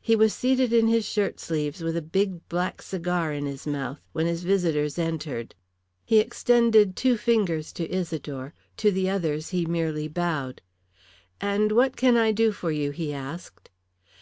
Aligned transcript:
He 0.00 0.16
was 0.16 0.32
seated 0.32 0.72
in 0.72 0.88
his 0.88 1.04
shirtsleeves, 1.04 1.82
with 1.82 1.98
a 1.98 2.00
big 2.00 2.48
black 2.48 2.80
cigar 2.80 3.30
in 3.30 3.44
his 3.44 3.66
mouth, 3.66 4.00
when 4.14 4.24
his 4.24 4.42
visitors 4.42 4.98
entered. 4.98 5.54
He 6.02 6.18
extended 6.18 6.96
two 6.96 7.18
fingers 7.18 7.74
to 7.74 7.86
Isidore, 7.92 8.54
to 8.78 8.90
the 8.90 9.10
others 9.10 9.50
he 9.50 9.66
merely 9.66 10.08
bowed. 10.08 10.62
"And 11.42 11.72
what 11.72 11.94
can 11.94 12.16
I 12.16 12.32
do 12.32 12.52
for 12.52 12.70
you?" 12.70 12.90
he 12.90 13.12
asked. 13.12 13.68